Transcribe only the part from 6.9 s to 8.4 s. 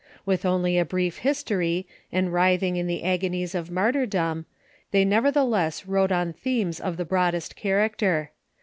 the broadest character.